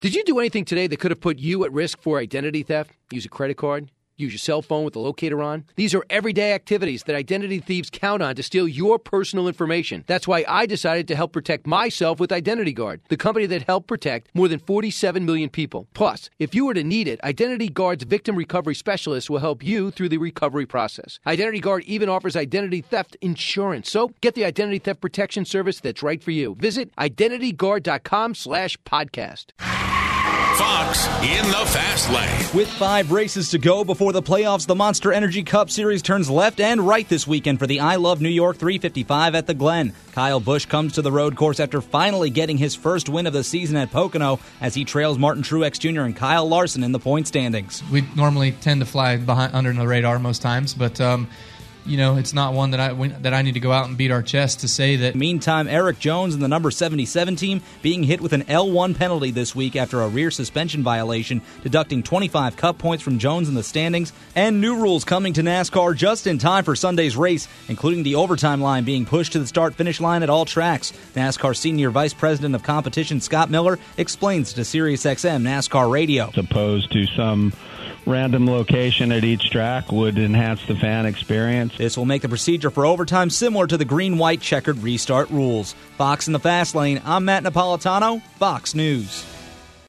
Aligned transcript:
Did 0.00 0.14
you 0.14 0.24
do 0.24 0.38
anything 0.38 0.64
today 0.64 0.86
that 0.86 0.98
could 0.98 1.10
have 1.10 1.20
put 1.20 1.38
you 1.38 1.62
at 1.64 1.72
risk 1.74 2.00
for 2.00 2.18
identity 2.18 2.62
theft? 2.62 2.92
Use 3.10 3.26
a 3.26 3.28
credit 3.28 3.58
card? 3.58 3.90
Use 4.16 4.32
your 4.32 4.38
cell 4.38 4.62
phone 4.62 4.82
with 4.82 4.94
the 4.94 4.98
locator 4.98 5.42
on? 5.42 5.64
These 5.76 5.94
are 5.94 6.04
everyday 6.08 6.54
activities 6.54 7.02
that 7.02 7.16
identity 7.16 7.58
thieves 7.58 7.90
count 7.90 8.22
on 8.22 8.34
to 8.36 8.42
steal 8.42 8.66
your 8.66 8.98
personal 8.98 9.46
information. 9.46 10.04
That's 10.06 10.26
why 10.26 10.46
I 10.48 10.64
decided 10.64 11.06
to 11.08 11.16
help 11.16 11.34
protect 11.34 11.66
myself 11.66 12.18
with 12.18 12.32
Identity 12.32 12.72
Guard, 12.72 13.02
the 13.10 13.18
company 13.18 13.44
that 13.46 13.64
helped 13.64 13.88
protect 13.88 14.30
more 14.34 14.48
than 14.48 14.58
47 14.58 15.26
million 15.26 15.50
people. 15.50 15.86
Plus, 15.92 16.30
if 16.38 16.54
you 16.54 16.64
were 16.64 16.74
to 16.74 16.84
need 16.84 17.06
it, 17.06 17.22
Identity 17.22 17.68
Guard's 17.68 18.04
victim 18.04 18.36
recovery 18.36 18.74
specialist 18.74 19.28
will 19.28 19.40
help 19.40 19.62
you 19.62 19.90
through 19.90 20.08
the 20.08 20.16
recovery 20.16 20.64
process. 20.64 21.18
Identity 21.26 21.60
Guard 21.60 21.84
even 21.84 22.08
offers 22.08 22.36
identity 22.36 22.80
theft 22.80 23.18
insurance. 23.20 23.90
So 23.90 24.12
get 24.22 24.34
the 24.34 24.46
identity 24.46 24.78
theft 24.78 25.02
protection 25.02 25.44
service 25.44 25.78
that's 25.78 26.02
right 26.02 26.22
for 26.22 26.30
you. 26.30 26.54
Visit 26.54 26.94
identityguard.com 26.96 28.34
slash 28.34 28.78
podcast. 28.86 29.46
Fox 30.60 31.06
in 31.22 31.46
the 31.46 31.64
fast 31.70 32.10
lane. 32.10 32.54
With 32.54 32.68
five 32.68 33.12
races 33.12 33.48
to 33.52 33.58
go 33.58 33.82
before 33.82 34.12
the 34.12 34.20
playoffs, 34.20 34.66
the 34.66 34.74
Monster 34.74 35.10
Energy 35.10 35.42
Cup 35.42 35.70
Series 35.70 36.02
turns 36.02 36.28
left 36.28 36.60
and 36.60 36.86
right 36.86 37.08
this 37.08 37.26
weekend 37.26 37.58
for 37.58 37.66
the 37.66 37.80
I 37.80 37.96
Love 37.96 38.20
New 38.20 38.28
York 38.28 38.58
355 38.58 39.34
at 39.34 39.46
the 39.46 39.54
Glen. 39.54 39.94
Kyle 40.12 40.38
Busch 40.38 40.66
comes 40.66 40.92
to 40.92 41.02
the 41.02 41.10
road 41.10 41.34
course 41.34 41.60
after 41.60 41.80
finally 41.80 42.28
getting 42.28 42.58
his 42.58 42.74
first 42.74 43.08
win 43.08 43.26
of 43.26 43.32
the 43.32 43.42
season 43.42 43.78
at 43.78 43.90
Pocono 43.90 44.38
as 44.60 44.74
he 44.74 44.84
trails 44.84 45.16
Martin 45.16 45.42
Truex 45.42 45.78
Jr. 45.78 46.02
and 46.02 46.14
Kyle 46.14 46.46
Larson 46.46 46.84
in 46.84 46.92
the 46.92 46.98
point 46.98 47.26
standings. 47.26 47.82
We 47.90 48.02
normally 48.14 48.52
tend 48.52 48.82
to 48.82 48.86
fly 48.86 49.16
behind 49.16 49.54
under 49.54 49.72
the 49.72 49.88
radar 49.88 50.18
most 50.18 50.42
times, 50.42 50.74
but 50.74 51.00
um, 51.00 51.26
you 51.86 51.96
know, 51.96 52.16
it's 52.16 52.32
not 52.32 52.54
one 52.54 52.70
that 52.70 52.80
I 52.80 52.92
that 53.20 53.34
I 53.34 53.42
need 53.42 53.54
to 53.54 53.60
go 53.60 53.72
out 53.72 53.88
and 53.88 53.96
beat 53.96 54.10
our 54.10 54.22
chest 54.22 54.60
to 54.60 54.68
say 54.68 54.96
that. 54.96 55.14
Meantime, 55.14 55.68
Erik 55.68 55.98
Jones 55.98 56.34
and 56.34 56.42
the 56.42 56.48
number 56.48 56.70
77 56.70 57.36
team 57.36 57.62
being 57.82 58.02
hit 58.02 58.20
with 58.20 58.32
an 58.32 58.42
L1 58.44 58.96
penalty 58.96 59.30
this 59.30 59.54
week 59.54 59.76
after 59.76 60.02
a 60.02 60.08
rear 60.08 60.30
suspension 60.30 60.82
violation, 60.82 61.42
deducting 61.62 62.02
25 62.02 62.56
cup 62.56 62.78
points 62.78 63.02
from 63.02 63.18
Jones 63.18 63.48
in 63.48 63.54
the 63.54 63.62
standings, 63.62 64.12
and 64.34 64.60
new 64.60 64.76
rules 64.76 65.04
coming 65.04 65.32
to 65.34 65.42
NASCAR 65.42 65.96
just 65.96 66.26
in 66.26 66.38
time 66.38 66.64
for 66.64 66.76
Sunday's 66.76 67.16
race, 67.16 67.48
including 67.68 68.02
the 68.02 68.14
overtime 68.14 68.60
line 68.60 68.84
being 68.84 69.06
pushed 69.06 69.32
to 69.32 69.38
the 69.38 69.46
start 69.46 69.74
finish 69.74 70.00
line 70.00 70.22
at 70.22 70.30
all 70.30 70.44
tracks. 70.44 70.92
NASCAR 71.14 71.56
Senior 71.56 71.90
Vice 71.90 72.14
President 72.14 72.54
of 72.54 72.62
Competition 72.62 73.20
Scott 73.20 73.50
Miller 73.50 73.78
explains 73.96 74.52
to 74.54 74.62
SiriusXM 74.62 75.42
NASCAR 75.42 75.90
Radio. 75.90 76.28
As 76.28 76.38
opposed 76.38 76.92
to 76.92 77.06
some 77.06 77.52
random 78.06 78.46
location 78.46 79.12
at 79.12 79.24
each 79.24 79.50
track 79.50 79.92
would 79.92 80.18
enhance 80.18 80.64
the 80.66 80.76
fan 80.76 81.06
experience. 81.06 81.76
This 81.76 81.96
will 81.96 82.04
make 82.04 82.22
the 82.22 82.28
procedure 82.28 82.70
for 82.70 82.86
overtime 82.86 83.30
similar 83.30 83.66
to 83.66 83.76
the 83.76 83.84
green 83.84 84.18
white 84.18 84.40
checkered 84.40 84.78
restart 84.78 85.30
rules. 85.30 85.74
Fox 85.96 86.26
in 86.26 86.32
the 86.32 86.38
Fast 86.38 86.74
Lane, 86.74 87.00
I'm 87.04 87.24
Matt 87.24 87.44
Napolitano, 87.44 88.22
Fox 88.38 88.74
News. 88.74 89.29